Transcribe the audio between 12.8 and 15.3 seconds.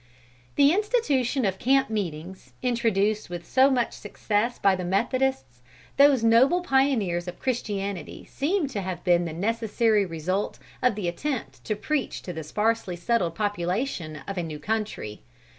settled population of a new country.